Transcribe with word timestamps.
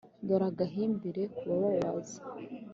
dore 0.27 0.45
agambirire 0.51 1.23
kubababaza. 1.35 2.19